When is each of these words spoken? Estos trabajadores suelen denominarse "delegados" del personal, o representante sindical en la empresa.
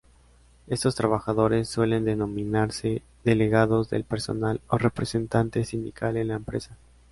Estos 0.65 0.95
trabajadores 0.95 1.69
suelen 1.69 2.05
denominarse 2.05 3.03
"delegados" 3.23 3.91
del 3.91 4.03
personal, 4.03 4.59
o 4.67 4.79
representante 4.79 5.63
sindical 5.63 6.17
en 6.17 6.29
la 6.29 6.37
empresa. 6.37 6.75